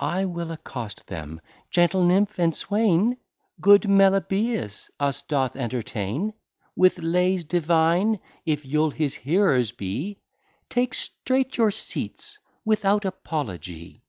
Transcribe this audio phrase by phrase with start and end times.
[0.00, 1.40] I will accost them.
[1.70, 3.16] Gentle Nymph and Swaine,
[3.60, 6.32] Good Melibæus us doth entertain
[6.74, 10.18] With Lays Divine: if you'll his Hearers be,
[10.68, 14.02] Take streight your Seats without Apology.